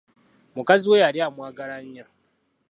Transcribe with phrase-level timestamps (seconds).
[0.55, 2.05] Mukazi we yali amwagala nnyo.